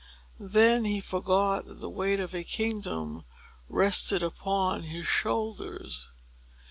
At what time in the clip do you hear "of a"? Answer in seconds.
2.19-2.43